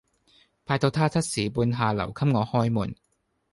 [0.65, 2.95] 拜託她七時半下樓給我開門